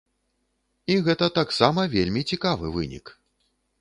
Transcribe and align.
І 0.93 0.95
гэта 1.07 1.27
таксама 1.39 1.85
вельмі 1.95 2.21
цікавы 2.33 2.73
вынік. 2.79 3.05